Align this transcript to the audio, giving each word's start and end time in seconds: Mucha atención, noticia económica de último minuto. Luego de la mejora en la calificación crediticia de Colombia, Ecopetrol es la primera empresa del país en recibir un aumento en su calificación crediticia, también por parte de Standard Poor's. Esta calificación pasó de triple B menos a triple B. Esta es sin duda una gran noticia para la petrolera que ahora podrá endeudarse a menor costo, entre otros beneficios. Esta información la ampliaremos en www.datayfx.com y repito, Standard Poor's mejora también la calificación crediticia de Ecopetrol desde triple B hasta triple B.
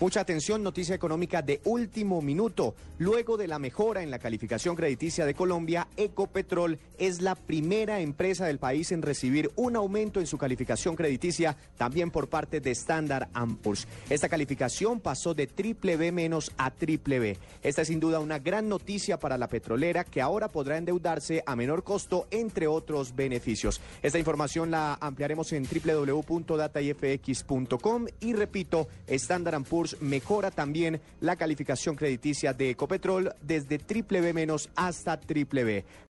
Mucha 0.00 0.20
atención, 0.20 0.62
noticia 0.62 0.94
económica 0.94 1.42
de 1.42 1.60
último 1.64 2.22
minuto. 2.22 2.74
Luego 2.96 3.36
de 3.36 3.46
la 3.46 3.58
mejora 3.58 4.02
en 4.02 4.10
la 4.10 4.18
calificación 4.18 4.74
crediticia 4.74 5.26
de 5.26 5.34
Colombia, 5.34 5.88
Ecopetrol 5.98 6.78
es 6.96 7.20
la 7.20 7.34
primera 7.34 8.00
empresa 8.00 8.46
del 8.46 8.58
país 8.58 8.92
en 8.92 9.02
recibir 9.02 9.50
un 9.56 9.76
aumento 9.76 10.18
en 10.18 10.26
su 10.26 10.38
calificación 10.38 10.96
crediticia, 10.96 11.54
también 11.76 12.10
por 12.10 12.30
parte 12.30 12.60
de 12.60 12.70
Standard 12.70 13.28
Poor's. 13.62 13.86
Esta 14.08 14.30
calificación 14.30 15.00
pasó 15.00 15.34
de 15.34 15.46
triple 15.46 15.98
B 15.98 16.12
menos 16.12 16.50
a 16.56 16.70
triple 16.70 17.18
B. 17.18 17.36
Esta 17.62 17.82
es 17.82 17.88
sin 17.88 18.00
duda 18.00 18.20
una 18.20 18.38
gran 18.38 18.70
noticia 18.70 19.18
para 19.18 19.36
la 19.36 19.48
petrolera 19.48 20.04
que 20.04 20.22
ahora 20.22 20.48
podrá 20.48 20.78
endeudarse 20.78 21.42
a 21.44 21.54
menor 21.56 21.84
costo, 21.84 22.26
entre 22.30 22.68
otros 22.68 23.14
beneficios. 23.14 23.82
Esta 24.00 24.18
información 24.18 24.70
la 24.70 24.96
ampliaremos 24.98 25.52
en 25.52 25.64
www.datayfx.com 25.64 28.06
y 28.20 28.32
repito, 28.32 28.88
Standard 29.06 29.62
Poor's 29.64 29.89
mejora 30.00 30.50
también 30.50 31.00
la 31.20 31.36
calificación 31.36 31.96
crediticia 31.96 32.52
de 32.52 32.70
Ecopetrol 32.70 33.34
desde 33.42 33.78
triple 33.78 34.20
B 34.20 34.32
hasta 34.74 35.18
triple 35.18 35.64
B. 35.64 35.84